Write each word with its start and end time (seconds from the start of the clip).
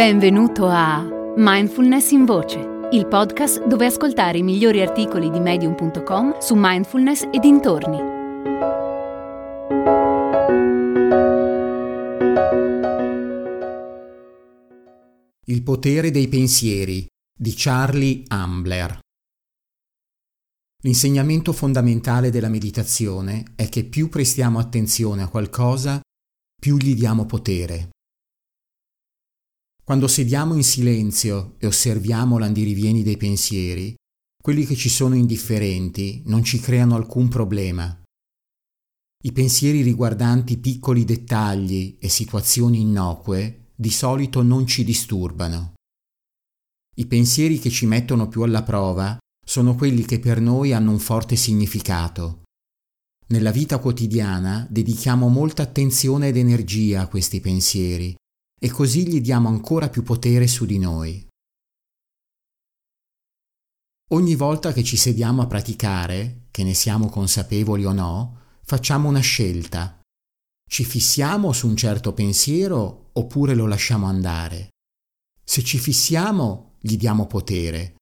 Benvenuto 0.00 0.66
a 0.66 1.06
Mindfulness 1.36 2.12
in 2.12 2.24
Voce, 2.24 2.58
il 2.92 3.06
podcast 3.06 3.66
dove 3.66 3.84
ascoltare 3.84 4.38
i 4.38 4.42
migliori 4.42 4.80
articoli 4.80 5.28
di 5.28 5.40
medium.com 5.40 6.38
su 6.38 6.54
mindfulness 6.56 7.28
e 7.30 7.38
dintorni. 7.38 7.98
Il 15.44 15.62
potere 15.62 16.10
dei 16.10 16.28
pensieri 16.28 17.06
di 17.38 17.52
Charlie 17.54 18.22
Ambler. 18.28 19.00
L'insegnamento 20.82 21.52
fondamentale 21.52 22.30
della 22.30 22.48
meditazione 22.48 23.52
è 23.54 23.68
che 23.68 23.84
più 23.84 24.08
prestiamo 24.08 24.58
attenzione 24.58 25.24
a 25.24 25.28
qualcosa, 25.28 26.00
più 26.58 26.78
gli 26.78 26.94
diamo 26.94 27.26
potere. 27.26 27.90
Quando 29.90 30.06
sediamo 30.06 30.54
in 30.54 30.62
silenzio 30.62 31.56
e 31.58 31.66
osserviamo 31.66 32.38
l'andirivieni 32.38 33.02
dei 33.02 33.16
pensieri, 33.16 33.92
quelli 34.40 34.64
che 34.64 34.76
ci 34.76 34.88
sono 34.88 35.16
indifferenti 35.16 36.22
non 36.26 36.44
ci 36.44 36.60
creano 36.60 36.94
alcun 36.94 37.26
problema. 37.26 38.00
I 39.24 39.32
pensieri 39.32 39.82
riguardanti 39.82 40.58
piccoli 40.58 41.04
dettagli 41.04 41.96
e 41.98 42.08
situazioni 42.08 42.78
innocue 42.78 43.72
di 43.74 43.90
solito 43.90 44.42
non 44.42 44.64
ci 44.64 44.84
disturbano. 44.84 45.72
I 46.94 47.06
pensieri 47.06 47.58
che 47.58 47.70
ci 47.70 47.86
mettono 47.86 48.28
più 48.28 48.42
alla 48.42 48.62
prova 48.62 49.18
sono 49.44 49.74
quelli 49.74 50.04
che 50.04 50.20
per 50.20 50.40
noi 50.40 50.72
hanno 50.72 50.92
un 50.92 51.00
forte 51.00 51.34
significato. 51.34 52.42
Nella 53.30 53.50
vita 53.50 53.78
quotidiana 53.78 54.68
dedichiamo 54.70 55.26
molta 55.26 55.62
attenzione 55.62 56.28
ed 56.28 56.36
energia 56.36 57.00
a 57.00 57.08
questi 57.08 57.40
pensieri 57.40 58.14
e 58.62 58.70
così 58.70 59.08
gli 59.08 59.22
diamo 59.22 59.48
ancora 59.48 59.88
più 59.88 60.02
potere 60.02 60.46
su 60.46 60.66
di 60.66 60.78
noi. 60.78 61.26
Ogni 64.12 64.34
volta 64.34 64.72
che 64.72 64.84
ci 64.84 64.98
sediamo 64.98 65.40
a 65.40 65.46
praticare, 65.46 66.48
che 66.50 66.62
ne 66.62 66.74
siamo 66.74 67.08
consapevoli 67.08 67.86
o 67.86 67.92
no, 67.92 68.38
facciamo 68.64 69.08
una 69.08 69.20
scelta. 69.20 70.00
Ci 70.68 70.84
fissiamo 70.84 71.52
su 71.52 71.68
un 71.68 71.76
certo 71.76 72.12
pensiero 72.12 73.10
oppure 73.12 73.54
lo 73.54 73.66
lasciamo 73.66 74.06
andare. 74.06 74.68
Se 75.42 75.62
ci 75.62 75.78
fissiamo, 75.78 76.76
gli 76.80 76.96
diamo 76.96 77.26
potere 77.26 77.94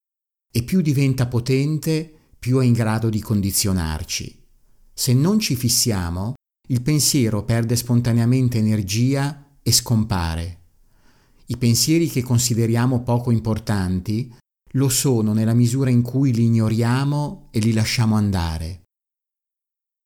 e 0.52 0.62
più 0.64 0.80
diventa 0.80 1.26
potente, 1.26 2.32
più 2.38 2.58
è 2.58 2.64
in 2.64 2.72
grado 2.72 3.10
di 3.10 3.20
condizionarci. 3.20 4.46
Se 4.92 5.12
non 5.12 5.38
ci 5.38 5.54
fissiamo, 5.54 6.34
il 6.68 6.82
pensiero 6.82 7.44
perde 7.44 7.76
spontaneamente 7.76 8.58
energia 8.58 9.47
e 9.68 9.72
scompare. 9.72 10.56
I 11.46 11.56
pensieri 11.58 12.08
che 12.08 12.22
consideriamo 12.22 13.02
poco 13.02 13.30
importanti 13.30 14.34
lo 14.72 14.88
sono 14.88 15.32
nella 15.32 15.54
misura 15.54 15.90
in 15.90 16.02
cui 16.02 16.32
li 16.32 16.44
ignoriamo 16.44 17.48
e 17.50 17.58
li 17.58 17.72
lasciamo 17.72 18.16
andare. 18.16 18.82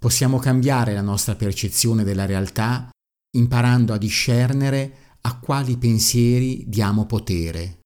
Possiamo 0.01 0.39
cambiare 0.39 0.95
la 0.95 1.01
nostra 1.01 1.37
percezione 1.37 2.03
della 2.03 2.27
realtà 2.27 2.91
imparando 3.37 3.93
a 3.93 3.99
discernere 3.99 5.17
a 5.23 5.39
quali 5.39 5.79
pensieri 5.79 6.65
diamo 6.69 7.07
potere. 7.07 7.79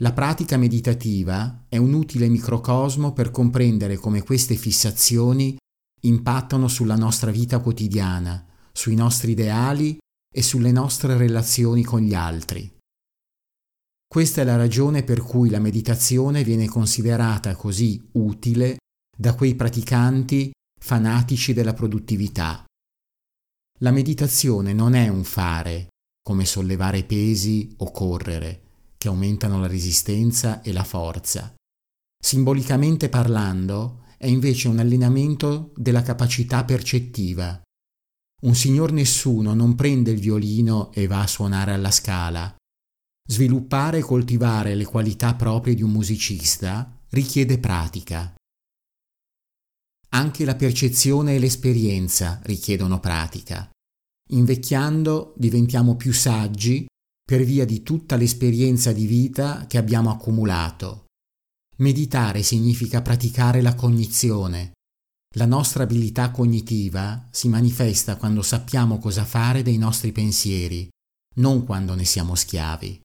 La 0.00 0.12
pratica 0.12 0.56
meditativa 0.56 1.64
è 1.68 1.78
un 1.78 1.94
utile 1.94 2.28
microcosmo 2.28 3.12
per 3.12 3.30
comprendere 3.30 3.96
come 3.96 4.22
queste 4.22 4.54
fissazioni 4.54 5.56
impattano 6.02 6.68
sulla 6.68 6.96
nostra 6.96 7.30
vita 7.30 7.58
quotidiana 7.58 8.46
sui 8.76 8.94
nostri 8.94 9.30
ideali 9.30 9.96
e 10.30 10.42
sulle 10.42 10.70
nostre 10.70 11.16
relazioni 11.16 11.82
con 11.82 12.00
gli 12.00 12.12
altri. 12.12 12.70
Questa 14.06 14.42
è 14.42 14.44
la 14.44 14.56
ragione 14.56 15.02
per 15.02 15.22
cui 15.22 15.48
la 15.48 15.58
meditazione 15.58 16.44
viene 16.44 16.68
considerata 16.68 17.56
così 17.56 18.06
utile 18.12 18.76
da 19.16 19.34
quei 19.34 19.54
praticanti 19.54 20.50
fanatici 20.78 21.54
della 21.54 21.72
produttività. 21.72 22.64
La 23.80 23.90
meditazione 23.90 24.74
non 24.74 24.94
è 24.94 25.08
un 25.08 25.24
fare, 25.24 25.88
come 26.22 26.44
sollevare 26.44 27.04
pesi 27.04 27.74
o 27.78 27.90
correre, 27.90 28.62
che 28.98 29.08
aumentano 29.08 29.58
la 29.58 29.66
resistenza 29.66 30.60
e 30.60 30.72
la 30.72 30.84
forza. 30.84 31.54
Simbolicamente 32.22 33.08
parlando, 33.08 34.04
è 34.18 34.26
invece 34.26 34.68
un 34.68 34.78
allenamento 34.78 35.72
della 35.76 36.02
capacità 36.02 36.64
percettiva, 36.64 37.60
un 38.46 38.54
signor 38.54 38.92
nessuno 38.92 39.54
non 39.54 39.74
prende 39.74 40.12
il 40.12 40.20
violino 40.20 40.92
e 40.92 41.06
va 41.06 41.22
a 41.22 41.26
suonare 41.26 41.72
alla 41.72 41.90
scala. 41.90 42.54
Sviluppare 43.28 43.98
e 43.98 44.02
coltivare 44.02 44.76
le 44.76 44.84
qualità 44.84 45.34
proprie 45.34 45.74
di 45.74 45.82
un 45.82 45.90
musicista 45.90 46.96
richiede 47.10 47.58
pratica. 47.58 48.34
Anche 50.10 50.44
la 50.44 50.54
percezione 50.54 51.34
e 51.34 51.38
l'esperienza 51.40 52.40
richiedono 52.44 53.00
pratica. 53.00 53.68
Invecchiando 54.30 55.34
diventiamo 55.36 55.96
più 55.96 56.12
saggi 56.12 56.86
per 57.24 57.42
via 57.42 57.64
di 57.64 57.82
tutta 57.82 58.14
l'esperienza 58.14 58.92
di 58.92 59.06
vita 59.06 59.66
che 59.66 59.76
abbiamo 59.76 60.10
accumulato. 60.10 61.06
Meditare 61.78 62.44
significa 62.44 63.02
praticare 63.02 63.60
la 63.60 63.74
cognizione, 63.74 64.70
la 65.36 65.46
nostra 65.46 65.82
abilità 65.82 66.30
cognitiva 66.30 67.28
si 67.30 67.48
manifesta 67.48 68.16
quando 68.16 68.40
sappiamo 68.42 68.98
cosa 68.98 69.24
fare 69.24 69.62
dei 69.62 69.76
nostri 69.76 70.10
pensieri, 70.10 70.88
non 71.36 71.64
quando 71.64 71.94
ne 71.94 72.04
siamo 72.04 72.34
schiavi. 72.34 73.00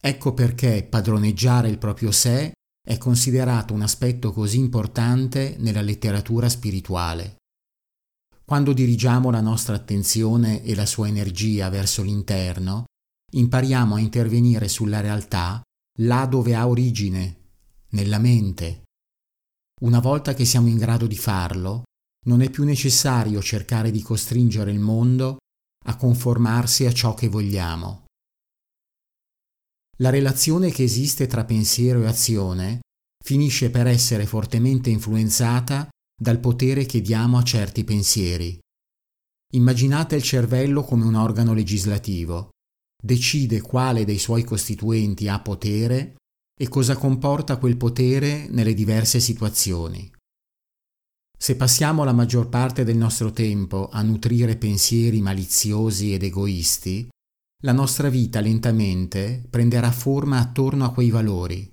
Ecco 0.00 0.34
perché 0.34 0.86
padroneggiare 0.88 1.68
il 1.68 1.78
proprio 1.78 2.12
sé 2.12 2.52
è 2.80 2.96
considerato 2.98 3.74
un 3.74 3.82
aspetto 3.82 4.32
così 4.32 4.58
importante 4.58 5.56
nella 5.58 5.80
letteratura 5.80 6.48
spirituale. 6.48 7.38
Quando 8.44 8.72
dirigiamo 8.72 9.28
la 9.32 9.40
nostra 9.40 9.74
attenzione 9.74 10.62
e 10.62 10.76
la 10.76 10.86
sua 10.86 11.08
energia 11.08 11.68
verso 11.68 12.04
l'interno, 12.04 12.84
impariamo 13.32 13.96
a 13.96 14.00
intervenire 14.00 14.68
sulla 14.68 15.00
realtà 15.00 15.60
là 15.98 16.26
dove 16.26 16.54
ha 16.54 16.68
origine, 16.68 17.36
nella 17.88 18.18
mente. 18.18 18.82
Una 19.82 20.00
volta 20.00 20.32
che 20.32 20.46
siamo 20.46 20.68
in 20.68 20.78
grado 20.78 21.06
di 21.06 21.18
farlo, 21.18 21.82
non 22.26 22.40
è 22.40 22.48
più 22.48 22.64
necessario 22.64 23.42
cercare 23.42 23.90
di 23.90 24.00
costringere 24.00 24.70
il 24.70 24.78
mondo 24.78 25.36
a 25.84 25.96
conformarsi 25.96 26.86
a 26.86 26.92
ciò 26.92 27.12
che 27.12 27.28
vogliamo. 27.28 28.06
La 29.98 30.08
relazione 30.08 30.70
che 30.70 30.82
esiste 30.82 31.26
tra 31.26 31.44
pensiero 31.44 32.02
e 32.02 32.06
azione 32.06 32.80
finisce 33.22 33.70
per 33.70 33.86
essere 33.86 34.24
fortemente 34.24 34.88
influenzata 34.88 35.88
dal 36.18 36.40
potere 36.40 36.86
che 36.86 37.02
diamo 37.02 37.36
a 37.36 37.42
certi 37.42 37.84
pensieri. 37.84 38.58
Immaginate 39.52 40.16
il 40.16 40.22
cervello 40.22 40.84
come 40.84 41.04
un 41.04 41.14
organo 41.14 41.52
legislativo. 41.52 42.48
Decide 43.02 43.60
quale 43.60 44.04
dei 44.06 44.18
suoi 44.18 44.42
costituenti 44.42 45.28
ha 45.28 45.38
potere 45.40 46.16
e 46.58 46.68
cosa 46.68 46.96
comporta 46.96 47.58
quel 47.58 47.76
potere 47.76 48.48
nelle 48.48 48.72
diverse 48.72 49.20
situazioni. 49.20 50.10
Se 51.38 51.54
passiamo 51.54 52.02
la 52.02 52.14
maggior 52.14 52.48
parte 52.48 52.82
del 52.82 52.96
nostro 52.96 53.30
tempo 53.30 53.90
a 53.90 54.00
nutrire 54.00 54.56
pensieri 54.56 55.20
maliziosi 55.20 56.14
ed 56.14 56.22
egoisti, 56.22 57.06
la 57.62 57.72
nostra 57.72 58.08
vita 58.08 58.40
lentamente 58.40 59.46
prenderà 59.50 59.90
forma 59.90 60.38
attorno 60.38 60.86
a 60.86 60.92
quei 60.92 61.10
valori. 61.10 61.70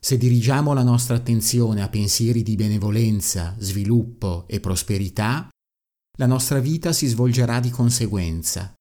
Se 0.00 0.16
dirigiamo 0.16 0.72
la 0.72 0.82
nostra 0.82 1.16
attenzione 1.16 1.82
a 1.82 1.88
pensieri 1.88 2.42
di 2.42 2.56
benevolenza, 2.56 3.54
sviluppo 3.58 4.46
e 4.48 4.58
prosperità, 4.58 5.48
la 6.18 6.26
nostra 6.26 6.58
vita 6.58 6.92
si 6.92 7.06
svolgerà 7.06 7.60
di 7.60 7.70
conseguenza. 7.70 8.72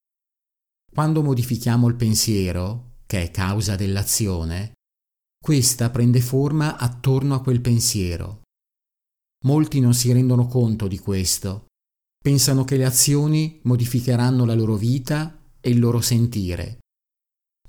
Quando 0.92 1.22
modifichiamo 1.22 1.88
il 1.88 1.96
pensiero, 1.96 2.96
che 3.06 3.24
è 3.24 3.32
causa 3.32 3.76
dell'azione, 3.76 4.74
questa 5.42 5.90
prende 5.90 6.22
forma 6.22 6.78
attorno 6.78 7.34
a 7.34 7.42
quel 7.42 7.62
pensiero. 7.62 8.42
Molti 9.46 9.80
non 9.80 9.94
si 9.94 10.12
rendono 10.12 10.48
conto 10.48 10.88
di 10.88 11.00
questo. 11.00 11.68
Pensano 12.22 12.66
che 12.66 12.76
le 12.76 12.86
azioni 12.86 13.60
modificheranno 13.64 14.44
la 14.44 14.54
loro 14.54 14.76
vita 14.76 15.42
e 15.62 15.70
il 15.70 15.80
loro 15.80 16.02
sentire. 16.02 16.80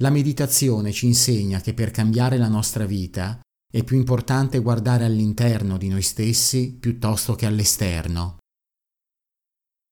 La 0.00 0.10
meditazione 0.10 0.92
ci 0.92 1.06
insegna 1.06 1.60
che 1.60 1.72
per 1.72 1.90
cambiare 1.90 2.38
la 2.38 2.48
nostra 2.48 2.86
vita 2.86 3.40
è 3.70 3.84
più 3.84 3.96
importante 3.96 4.58
guardare 4.58 5.04
all'interno 5.04 5.78
di 5.78 5.88
noi 5.88 6.02
stessi 6.02 6.72
piuttosto 6.72 7.36
che 7.36 7.46
all'esterno. 7.46 8.38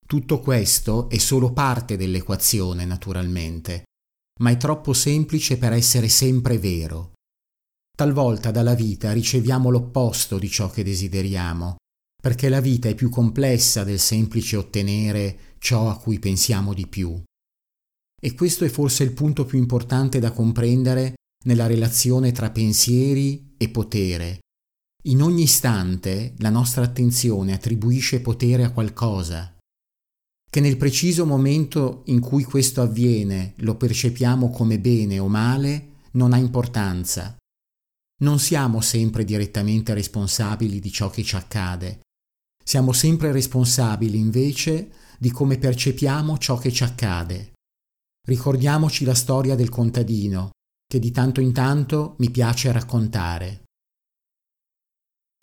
Tutto 0.04 0.40
questo 0.40 1.08
è 1.10 1.19
solo 1.19 1.52
parte 1.52 1.96
dell'equazione, 1.96 2.84
naturalmente, 2.84 3.84
ma 4.40 4.50
è 4.50 4.56
troppo 4.56 4.94
semplice 4.94 5.58
per 5.58 5.72
essere 5.72 6.08
sempre 6.08 6.58
vero. 6.58 7.12
Talvolta 7.99 8.53
dalla 8.53 8.77
vita 8.77 9.11
riceviamo 9.11 9.71
l'opposto 9.71 10.39
di 10.39 10.49
ciò 10.49 10.71
che 10.71 10.85
desideriamo, 10.85 11.79
perché 12.23 12.49
la 12.49 12.61
vita 12.61 12.89
è 12.89 12.95
più 12.95 13.11
complessa 13.11 13.83
del 13.83 13.99
semplice 13.99 14.55
ottenere 14.55 15.56
ciò 15.59 15.91
a 15.91 15.99
cui 15.99 16.21
pensiamo 16.21 16.75
di 16.75 16.87
più. 16.87 17.21
E 18.23 18.35
questo 18.37 18.65
è 18.65 18.69
forse 18.69 19.03
il 19.03 19.11
punto 19.15 19.45
più 19.45 19.59
importante 19.59 20.21
da 20.21 20.31
comprendere 20.31 21.15
nella 21.45 21.67
relazione 21.67 22.31
tra 22.31 22.53
pensieri 22.53 23.55
e 23.56 23.69
potere. 23.69 24.39
In 25.06 25.21
ogni 25.21 25.43
istante 25.43 26.35
la 26.39 26.50
nostra 26.50 26.85
attenzione 26.85 27.53
attribuisce 27.53 28.21
potere 28.21 28.62
a 28.62 28.71
qualcosa. 28.71 29.56
Che 30.49 30.61
nel 30.61 30.77
preciso 30.77 31.27
momento 31.27 32.03
in 32.06 32.21
cui 32.21 32.45
questo 32.45 32.81
avviene 32.81 33.55
lo 33.56 33.75
percepiamo 33.75 34.50
come 34.50 34.79
bene 34.79 35.19
o 35.19 35.27
male 35.27 35.95
non 36.12 36.33
ha 36.33 36.37
importanza. 36.37 37.37
Non 38.20 38.41
siamo 38.41 38.81
sempre 38.81 39.25
direttamente 39.25 39.94
responsabili 39.94 40.81
di 40.81 40.91
ciò 40.91 41.09
che 41.09 41.23
ci 41.23 41.37
accade. 41.37 42.00
Siamo 42.65 42.93
sempre 42.93 43.31
responsabili 43.31 44.19
invece 44.19 44.93
di 45.19 45.31
come 45.31 45.56
percepiamo 45.56 46.37
ciò 46.37 46.59
che 46.59 46.73
ci 46.73 46.82
accade. 46.82 47.53
Ricordiamoci 48.26 49.05
la 49.05 49.15
storia 49.15 49.55
del 49.55 49.69
contadino, 49.69 50.50
che 50.85 50.99
di 50.99 51.12
tanto 51.12 51.41
in 51.41 51.53
tanto 51.53 52.17
mi 52.19 52.31
piace 52.31 52.73
raccontare. 52.73 53.62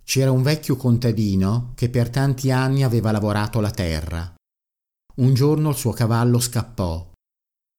C'era 0.03 0.31
un 0.31 0.43
vecchio 0.43 0.75
contadino 0.75 1.71
che 1.75 1.89
per 1.89 2.09
tanti 2.09 2.51
anni 2.51 2.83
aveva 2.83 3.11
lavorato 3.11 3.59
la 3.59 3.71
terra. 3.71 4.35
Un 5.15 5.33
giorno 5.33 5.69
il 5.69 5.75
suo 5.75 5.91
cavallo 5.93 6.39
scappò. 6.39 7.11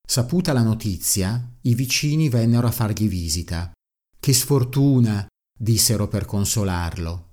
Saputa 0.09 0.53
la 0.53 0.63
notizia, 0.63 1.53
i 1.63 1.75
vicini 1.75 2.29
vennero 2.29 2.67
a 2.67 2.73
fargli 2.73 3.09
visita. 3.09 3.71
Che 4.27 4.33
sfortuna, 4.33 5.25
dissero 5.57 6.09
per 6.09 6.25
consolarlo. 6.25 7.29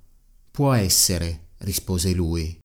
Può 0.51 0.73
essere, 0.73 1.53
rispose 1.61 2.13
lui. 2.13 2.55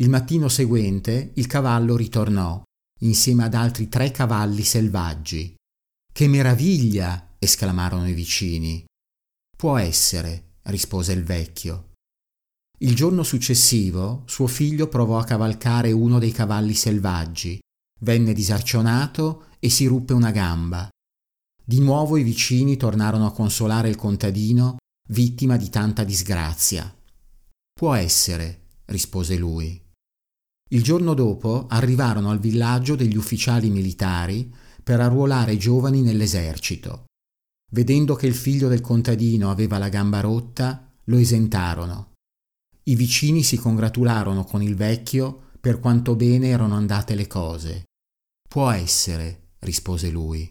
Il 0.00 0.10
mattino 0.10 0.50
seguente 0.50 1.32
il 1.36 1.46
cavallo 1.46 1.96
ritornò, 1.96 2.62
insieme 3.00 3.44
ad 3.44 3.54
altri 3.54 3.88
tre 3.88 4.10
cavalli 4.10 4.62
selvaggi. 4.62 5.54
Che 6.12 6.28
meraviglia! 6.28 7.36
esclamarono 7.38 8.06
i 8.06 8.12
vicini. 8.12 8.84
Può 9.56 9.78
essere, 9.78 10.56
rispose 10.64 11.14
il 11.14 11.24
vecchio. 11.24 11.92
Il 12.80 12.94
giorno 12.94 13.22
successivo 13.22 14.24
suo 14.26 14.46
figlio 14.46 14.88
provò 14.88 15.18
a 15.18 15.24
cavalcare 15.24 15.90
uno 15.90 16.18
dei 16.18 16.32
cavalli 16.32 16.74
selvaggi, 16.74 17.58
venne 18.00 18.34
disarcionato 18.34 19.46
e 19.58 19.70
si 19.70 19.86
ruppe 19.86 20.12
una 20.12 20.32
gamba. 20.32 20.86
Di 21.64 21.78
nuovo 21.78 22.16
i 22.16 22.24
vicini 22.24 22.76
tornarono 22.76 23.26
a 23.26 23.32
consolare 23.32 23.88
il 23.88 23.96
contadino, 23.96 24.78
vittima 25.10 25.56
di 25.56 25.70
tanta 25.70 26.02
disgrazia. 26.02 26.92
Può 27.72 27.94
essere, 27.94 28.66
rispose 28.86 29.36
lui. 29.36 29.80
Il 30.70 30.82
giorno 30.82 31.14
dopo 31.14 31.66
arrivarono 31.68 32.30
al 32.30 32.40
villaggio 32.40 32.96
degli 32.96 33.16
ufficiali 33.16 33.70
militari 33.70 34.52
per 34.82 35.00
arruolare 35.00 35.52
i 35.52 35.58
giovani 35.58 36.02
nell'esercito. 36.02 37.04
Vedendo 37.70 38.16
che 38.16 38.26
il 38.26 38.34
figlio 38.34 38.68
del 38.68 38.80
contadino 38.80 39.50
aveva 39.50 39.78
la 39.78 39.88
gamba 39.88 40.20
rotta, 40.20 40.90
lo 41.04 41.16
esentarono. 41.16 42.12
I 42.84 42.96
vicini 42.96 43.42
si 43.42 43.56
congratularono 43.56 44.44
con 44.44 44.62
il 44.62 44.74
vecchio 44.74 45.50
per 45.60 45.78
quanto 45.78 46.16
bene 46.16 46.48
erano 46.48 46.74
andate 46.74 47.14
le 47.14 47.28
cose. 47.28 47.84
Può 48.48 48.68
essere, 48.70 49.52
rispose 49.60 50.10
lui. 50.10 50.50